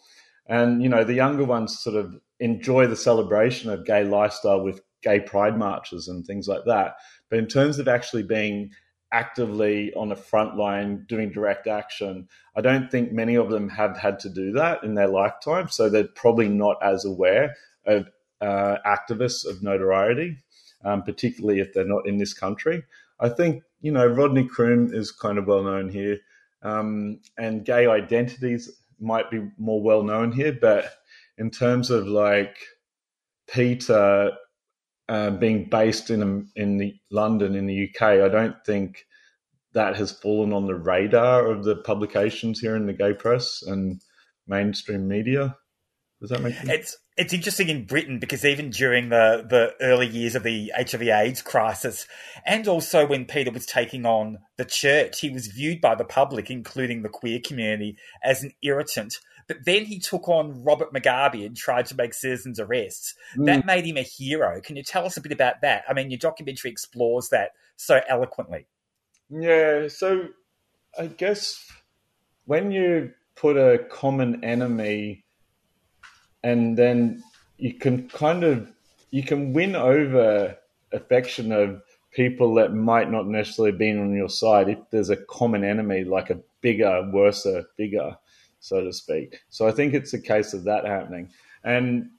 [0.47, 4.81] And, you know, the younger ones sort of enjoy the celebration of gay lifestyle with
[5.01, 6.95] gay pride marches and things like that.
[7.29, 8.71] But in terms of actually being
[9.11, 13.97] actively on the front line doing direct action, I don't think many of them have
[13.97, 15.69] had to do that in their lifetime.
[15.69, 18.07] So they're probably not as aware of
[18.41, 20.37] uh, activists of notoriety,
[20.83, 22.83] um, particularly if they're not in this country.
[23.19, 26.19] I think, you know, Rodney Croome is kind of well known here,
[26.61, 30.51] um, and gay identities might be more well known here.
[30.59, 30.91] But
[31.37, 32.57] in terms of like
[33.47, 34.31] Peter
[35.07, 39.05] uh, being based in in the London in the UK, I don't think
[39.73, 44.01] that has fallen on the radar of the publications here in the gay press and
[44.47, 45.57] mainstream media.
[46.21, 46.69] Does that make sense?
[46.69, 51.41] It's it's interesting in Britain because even during the, the early years of the HIV/AIDS
[51.41, 52.07] crisis,
[52.45, 56.49] and also when Peter was taking on the church, he was viewed by the public,
[56.49, 59.19] including the queer community, as an irritant.
[59.47, 63.13] But then he took on Robert Mugabe and tried to make citizens' arrests.
[63.35, 63.45] Hmm.
[63.45, 64.59] That made him a hero.
[64.61, 65.83] Can you tell us a bit about that?
[65.87, 68.67] I mean, your documentary explores that so eloquently.
[69.29, 70.29] Yeah, so
[70.97, 71.71] I guess
[72.45, 75.25] when you put a common enemy
[76.43, 77.23] and then
[77.57, 78.71] you can kind of
[79.11, 80.57] you can win over
[80.91, 81.81] affection of
[82.11, 86.29] people that might not necessarily be on your side if there's a common enemy like
[86.29, 88.15] a bigger worse figure
[88.65, 89.39] so to speak.
[89.49, 91.29] So i think it's a case of that happening.
[91.63, 92.09] And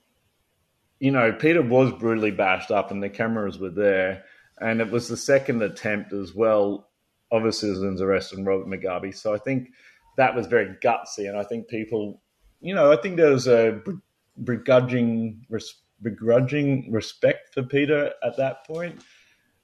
[1.01, 4.25] you know peter was brutally bashed up and the cameras were there.
[4.61, 6.89] And it was the second attempt as well
[7.31, 9.15] of a citizen's arrest on robert mugabe.
[9.15, 9.71] So i think
[10.17, 11.29] that was very gutsy.
[11.29, 12.23] And i think people
[12.61, 13.81] you know i think there was a
[14.45, 15.47] begrudging
[16.03, 19.03] begrudging respect for Peter at that point.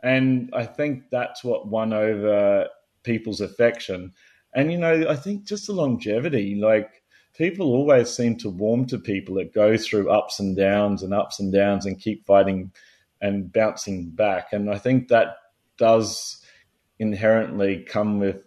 [0.02, 2.66] and I think that's what won over
[3.04, 4.12] people's affection.
[4.54, 7.02] And you know, I think just the longevity, like
[7.34, 11.40] people always seem to warm to people that go through ups and downs and ups
[11.40, 12.72] and downs and keep fighting
[13.20, 14.52] and bouncing back.
[14.52, 15.36] And I think that
[15.78, 16.42] does
[16.98, 18.44] inherently come with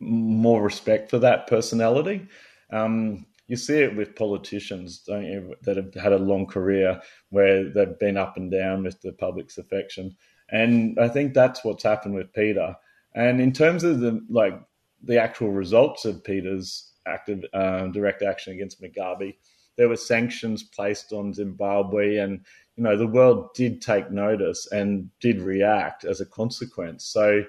[0.00, 2.26] more respect for that personality.
[2.70, 7.70] Um, you see it with politicians, don't you, that have had a long career where
[7.70, 10.14] they've been up and down with the public's affection.
[10.50, 12.76] And I think that's what's happened with Peter.
[13.14, 14.60] And in terms of the like
[15.02, 19.36] the actual results of Peter's active um, direct action against Mugabe,
[19.76, 22.44] there were sanctions placed on Zimbabwe, and
[22.76, 27.04] you know the world did take notice and did react as a consequence.
[27.04, 27.44] So,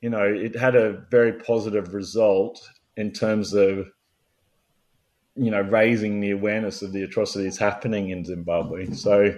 [0.00, 2.60] you know, it had a very positive result
[2.96, 3.90] in terms of
[5.36, 8.90] you know, raising the awareness of the atrocities happening in Zimbabwe.
[8.92, 9.34] So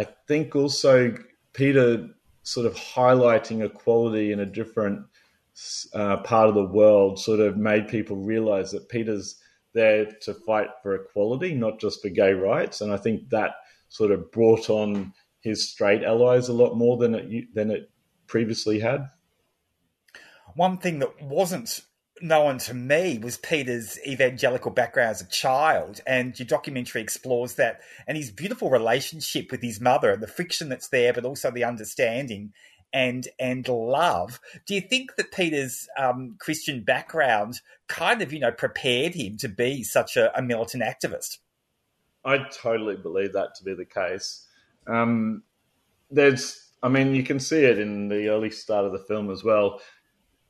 [0.00, 1.14] I think also
[1.52, 2.08] Peter
[2.42, 5.04] sort of highlighting equality in a different
[5.94, 9.40] uh, part of the world sort of made people realize that Peter's
[9.74, 12.80] there to fight for equality, not just for gay rights.
[12.80, 13.52] And I think that
[13.88, 17.90] sort of brought on his straight allies a lot more than it than it
[18.26, 19.08] previously had.
[20.54, 21.80] One thing that wasn't
[22.20, 27.80] known to me was Peter's evangelical background as a child, and your documentary explores that
[28.06, 31.64] and his beautiful relationship with his mother and the friction that's there, but also the
[31.64, 32.52] understanding
[32.92, 34.40] and and love.
[34.66, 39.48] Do you think that Peter's um, Christian background kind of you know prepared him to
[39.48, 41.38] be such a, a militant activist?
[42.24, 44.46] I totally believe that to be the case.
[44.86, 45.42] Um,
[46.10, 49.44] there's, I mean, you can see it in the early start of the film as
[49.44, 49.80] well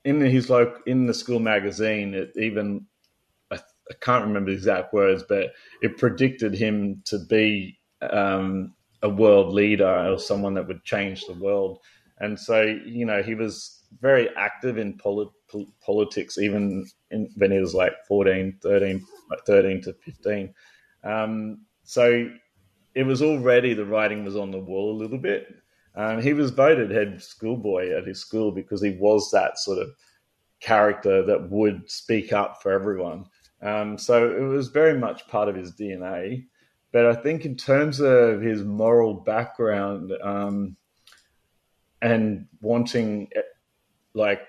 [0.09, 0.51] in his
[0.87, 2.87] in the school magazine, it even
[3.51, 9.09] I, I, can't remember the exact words, but it predicted him to be um, a
[9.09, 11.79] world leader or someone that would change the world.
[12.21, 15.31] And so, you know, he was very active in poli-
[15.85, 20.55] politics, even in, when he was like 14, 13, like 13 to 15.
[21.05, 22.29] Um, so
[22.95, 25.55] it was already the writing was on the wall a little bit.
[25.95, 29.91] Um, he was voted head schoolboy at his school because he was that sort of
[30.61, 33.25] character that would speak up for everyone.
[33.63, 36.47] Um, so it was very much part of his DNA.
[36.93, 40.77] But I think in terms of his moral background um,
[42.03, 43.29] and wanting
[44.15, 44.43] like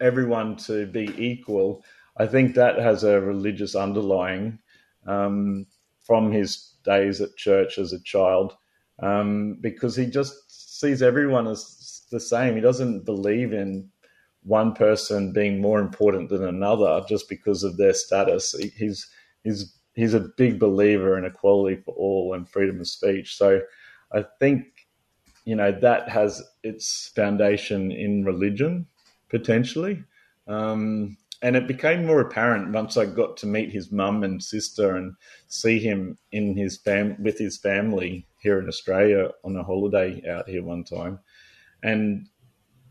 [0.00, 1.84] everyone to be equal,
[2.16, 4.58] I think that has a religious underlying
[5.06, 5.66] um,
[6.00, 8.56] from his days at church as a child,
[9.00, 12.54] um, because he just sees everyone as the same.
[12.54, 13.88] He doesn't believe in
[14.42, 18.54] one person being more important than another just because of their status.
[18.76, 19.08] He's
[19.44, 23.36] he's he's a big believer in equality for all and freedom of speech.
[23.36, 23.60] So
[24.12, 24.64] I think
[25.50, 28.86] you know that has its foundation in religion
[29.28, 30.04] potentially.
[30.46, 34.94] Um, and it became more apparent once I got to meet his mum and sister
[34.94, 35.14] and
[35.48, 40.48] see him in his fam with his family here in Australia on a holiday out
[40.48, 41.18] here one time,
[41.82, 42.28] and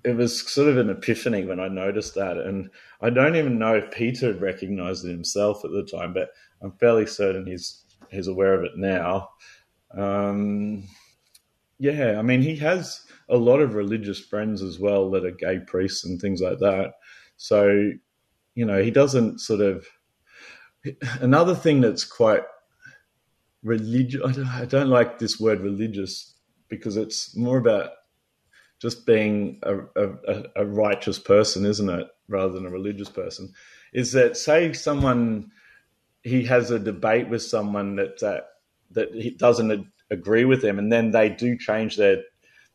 [0.03, 2.35] it was sort of an epiphany when I noticed that.
[2.37, 6.31] And I don't even know if Peter had recognised it himself at the time, but
[6.61, 9.29] I'm fairly certain he's he's aware of it now.
[9.97, 10.83] Um,
[11.79, 15.59] yeah, I mean, he has a lot of religious friends as well that are gay
[15.65, 16.93] priests and things like that.
[17.37, 17.91] So,
[18.53, 19.87] you know, he doesn't sort of.
[21.21, 22.43] Another thing that's quite
[23.63, 26.35] religious, I don't, like this word religious
[26.69, 27.91] because it's more about
[28.81, 33.51] just being a, a, a, righteous person, isn't it, rather than a religious person?
[33.93, 35.51] Is that say someone
[36.23, 38.41] he has a debate with someone that uh,
[38.91, 42.23] that he doesn't agree with them, and then they do change their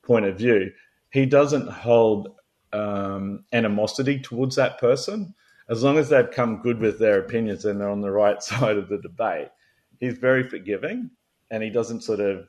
[0.02, 0.70] point of view.
[1.10, 2.34] He doesn't hold
[2.72, 5.34] um, animosity towards that person
[5.68, 8.76] as long as they've come good with their opinions and they're on the right side
[8.76, 9.48] of the debate.
[10.00, 11.10] He's very forgiving,
[11.50, 12.48] and he doesn't sort of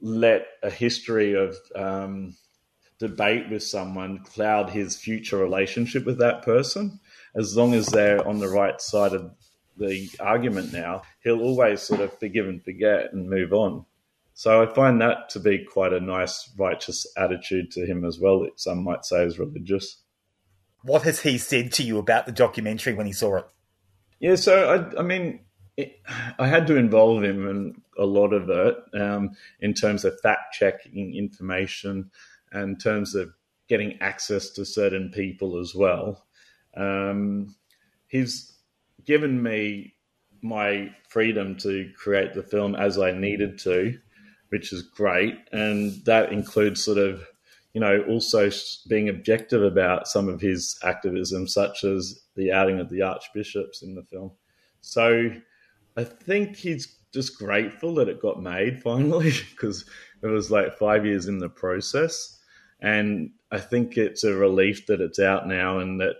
[0.00, 2.34] let a history of um,
[2.98, 6.98] debate with someone cloud his future relationship with that person.
[7.34, 9.32] As long as they're on the right side of
[9.76, 13.84] the argument now, he'll always sort of forgive and forget and move on.
[14.42, 18.40] So I find that to be quite a nice, righteous attitude to him as well,
[18.40, 19.98] that some might say is religious.
[20.82, 23.44] What has he said to you about the documentary when he saw it?
[24.18, 25.44] Yeah, so I, I mean,
[25.76, 26.00] it,
[26.40, 29.30] I had to involve him in a lot of it um,
[29.60, 32.10] in terms of fact checking information
[32.52, 33.32] in terms of
[33.68, 36.26] getting access to certain people as well.
[36.76, 37.54] Um,
[38.08, 38.52] he's
[39.04, 39.94] given me
[40.42, 44.00] my freedom to create the film as I needed to,
[44.52, 45.34] which is great.
[45.50, 47.26] And that includes sort of,
[47.72, 48.50] you know, also
[48.86, 53.94] being objective about some of his activism, such as the outing of the archbishops in
[53.94, 54.32] the film.
[54.82, 55.30] So
[55.96, 59.86] I think he's just grateful that it got made finally because
[60.22, 62.38] it was like five years in the process.
[62.82, 66.16] And I think it's a relief that it's out now and that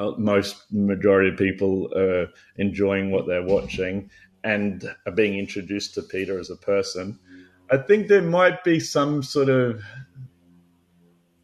[0.00, 2.26] uh, most majority of people are
[2.56, 4.10] enjoying what they're watching
[4.42, 7.18] and are being introduced to Peter as a person.
[7.70, 9.82] I think there might be some sort of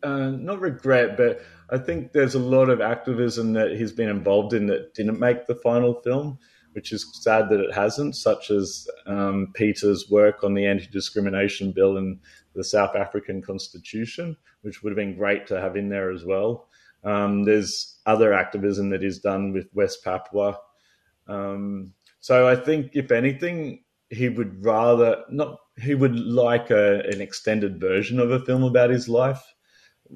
[0.03, 4.53] uh, not regret, but I think there's a lot of activism that he's been involved
[4.53, 6.39] in that didn't make the final film,
[6.73, 11.73] which is sad that it hasn't, such as um, Peter's work on the anti discrimination
[11.73, 12.21] bill and
[12.55, 16.69] the South African Constitution, which would have been great to have in there as well.
[17.03, 20.59] Um, there's other activism that is done with West Papua.
[21.29, 25.59] Um, so I think, if anything, he would rather not.
[25.77, 29.43] He would like a, an extended version of a film about his life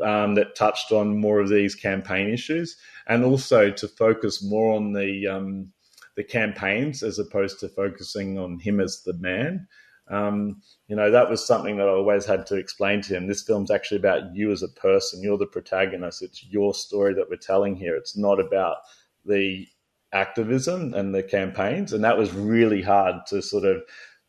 [0.02, 4.92] um, that touched on more of these campaign issues, and also to focus more on
[4.92, 5.72] the um,
[6.16, 9.66] the campaigns as opposed to focusing on him as the man.
[10.10, 13.26] Um, you know, that was something that I always had to explain to him.
[13.26, 15.22] This film's actually about you as a person.
[15.22, 16.22] You're the protagonist.
[16.22, 17.94] It's your story that we're telling here.
[17.94, 18.78] It's not about
[19.24, 19.68] the
[20.12, 21.92] activism and the campaigns.
[21.92, 23.82] And that was really hard to sort of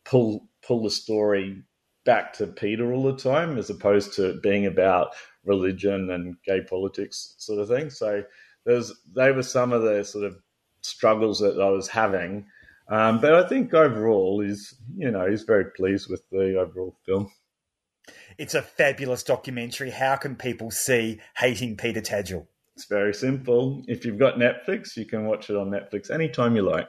[0.04, 1.62] pull pull the story
[2.04, 5.14] back to Peter all the time, as opposed to being about
[5.44, 7.90] religion and gay politics sort of thing.
[7.90, 8.22] So
[8.64, 10.36] there's they were some of the sort of
[10.82, 12.46] struggles that I was having
[12.90, 17.30] um, but I think overall, he's you know he's very pleased with the overall film.
[18.36, 19.90] It's a fabulous documentary.
[19.90, 22.46] How can people see Hating Peter Tatchell?
[22.74, 23.84] It's very simple.
[23.86, 26.88] If you've got Netflix, you can watch it on Netflix anytime you like.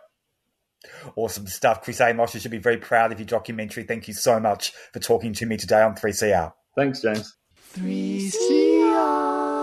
[1.16, 1.82] Awesome stuff.
[1.82, 3.84] Chris Amos, you should be very proud of your documentary.
[3.84, 6.54] Thank you so much for talking to me today on 3CR.
[6.76, 7.36] Thanks, James.
[7.74, 9.61] 3CR.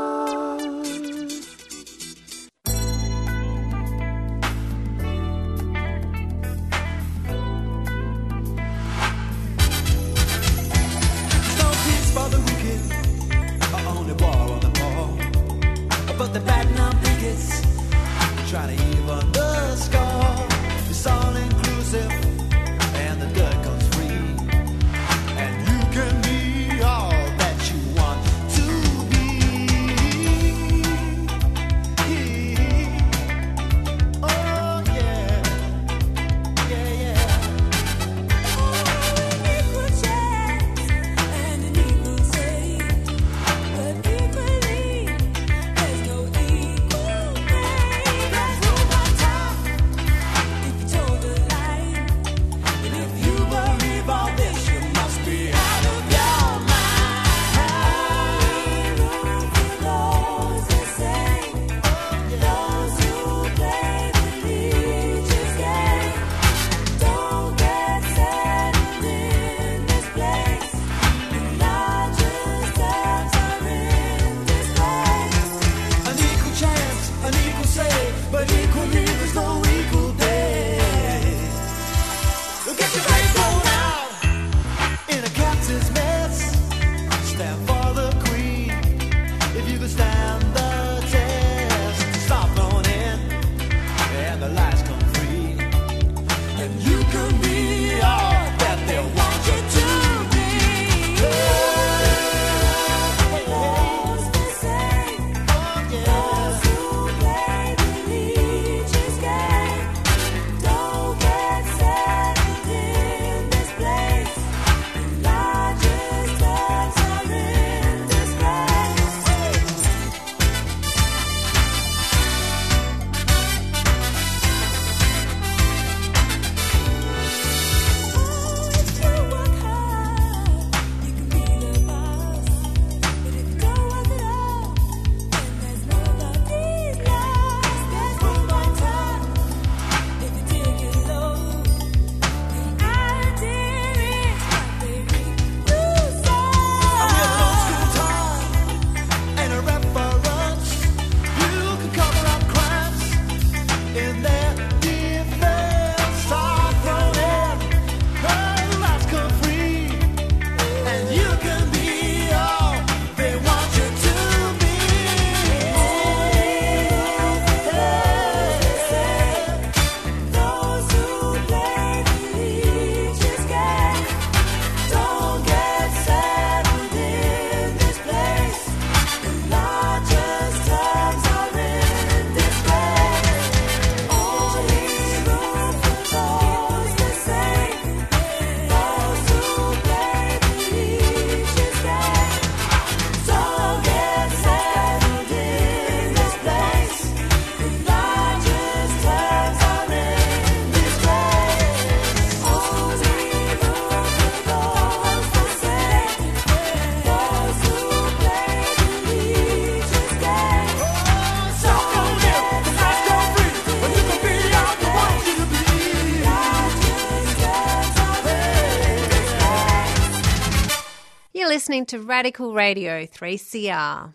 [221.58, 224.14] Listening to Radical Radio 3CR.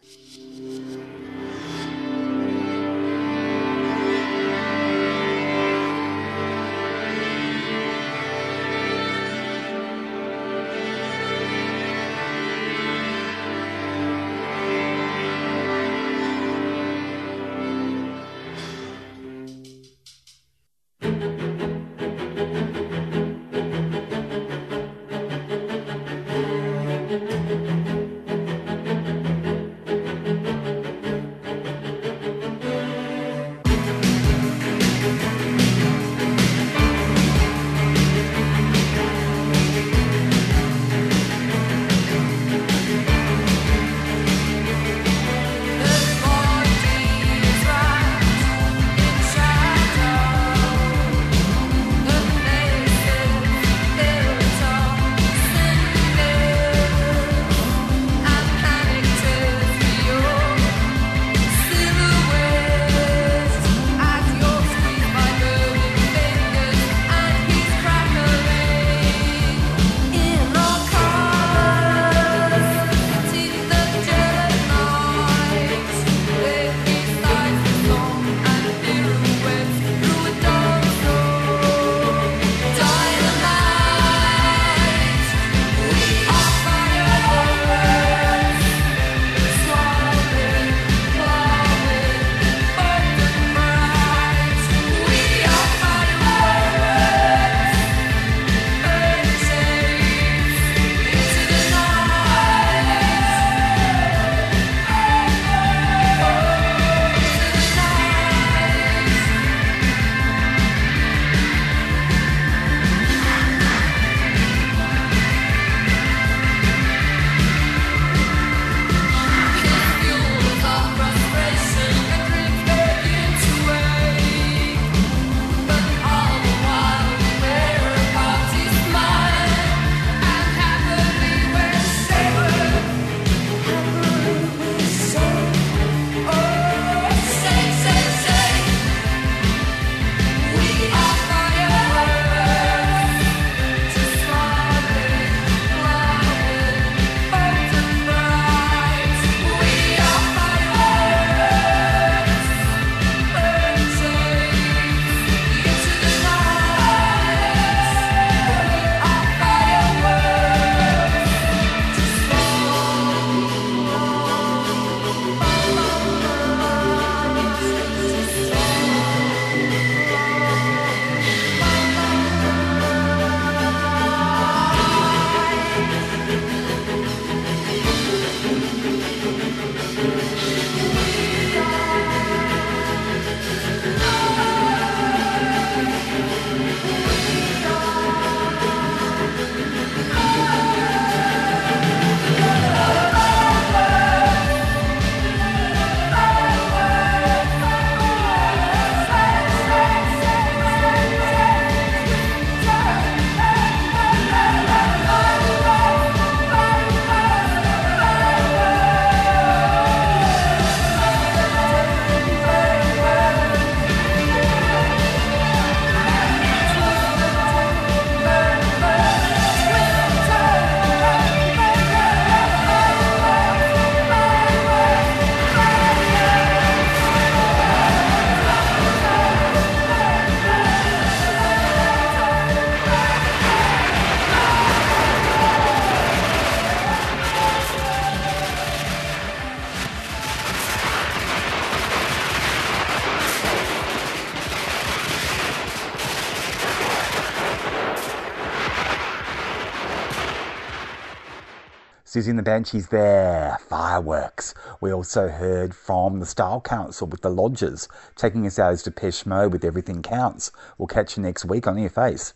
[252.14, 254.54] Siouxsie and the Banshees there, fireworks.
[254.80, 259.26] We also heard from the Style Council with the Lodgers, taking us out as Depeche
[259.26, 260.52] Mode with Everything Counts.
[260.78, 262.36] We'll catch you next week on Your Face.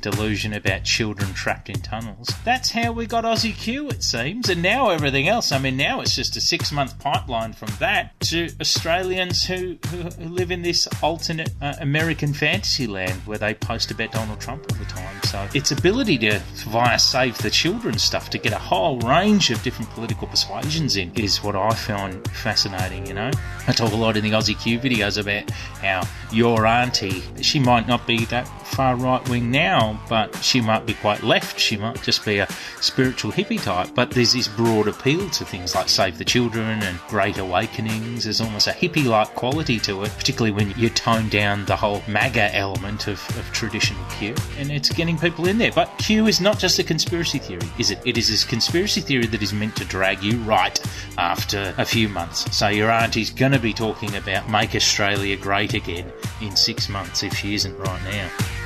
[0.00, 2.30] Delusion about children trapped in tunnels.
[2.44, 5.52] That's how we got Aussie Q, it seems, and now everything else.
[5.52, 10.02] I mean, now it's just a six month pipeline from that to Australians who, who,
[10.02, 14.66] who live in this alternate uh, American fantasy land where they post about Donald Trump
[14.70, 15.22] all the time.
[15.24, 19.62] So its ability to, via Save the Children stuff, to get a whole range of
[19.62, 23.30] different political persuasions in is what I found fascinating, you know.
[23.66, 27.86] I talk a lot in the Aussie Q videos about how your auntie, she might
[27.86, 31.58] not be that far right wing now, but she might be quite left.
[31.58, 32.48] She might just be a
[32.80, 33.94] spiritual hippie type.
[33.94, 38.24] But there's this broad appeal to things like Save the Children and Great Awakenings.
[38.24, 42.02] There's almost a hippie like quality to it, particularly when you tone down the whole
[42.08, 44.34] MAGA element of, of traditional Q.
[44.58, 45.72] And it's getting people in there.
[45.72, 48.00] But Q is not just a conspiracy theory, is it?
[48.04, 50.80] It is this conspiracy theory that is meant to drag you right
[51.18, 52.56] after a few months.
[52.56, 56.10] So your auntie's going to be talking about Make Australia Great Again
[56.40, 58.59] in six months if she isn't right now.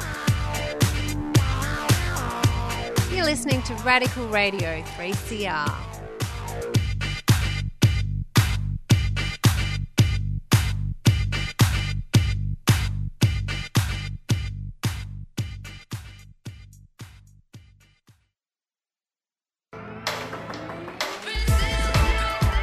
[3.25, 5.75] You're listening to Radical Radio 3CR.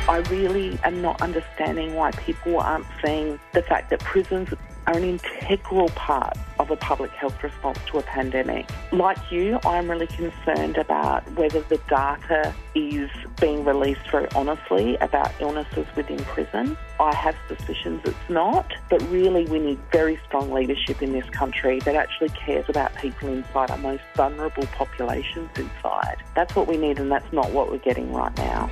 [0.08, 4.54] I really am not understanding why people aren't seeing the fact that prisons
[4.92, 8.70] are an integral part of a public health response to a pandemic.
[8.92, 15.32] Like you, I'm really concerned about whether the data is being released very honestly about
[15.40, 16.78] illnesses within prison.
[17.00, 21.80] I have suspicions it's not, but really we need very strong leadership in this country
[21.80, 26.18] that actually cares about people inside our most vulnerable populations inside.
[26.36, 28.70] That's what we need, and that's not what we're getting right now.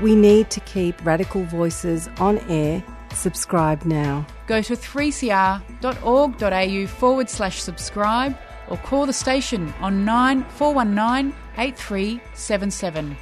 [0.00, 2.82] We need to keep radical voices on air.
[3.16, 4.26] Subscribe now.
[4.46, 8.36] Go to 3cr.org.au forward slash subscribe
[8.68, 13.16] or call the station on 9419 8377.